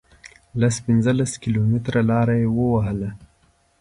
لس 0.61 0.75
پنځلس 0.85 1.31
کیلومتره 1.43 2.01
لار 2.09 2.27
یې 2.39 2.45
ووهله. 2.55 3.09